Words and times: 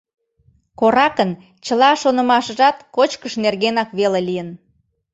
Коракын 0.79 1.31
чыла 1.65 1.91
шонымашыжат 2.01 2.77
кочкыш 2.95 3.33
нергенак 3.43 3.89
веле 3.99 4.19
лийын... 4.27 4.49